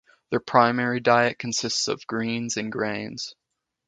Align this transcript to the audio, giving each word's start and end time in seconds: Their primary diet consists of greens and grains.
Their 0.31 0.39
primary 0.39 0.99
diet 0.99 1.37
consists 1.37 1.87
of 1.87 2.07
greens 2.07 2.57
and 2.57 2.71
grains. 2.71 3.35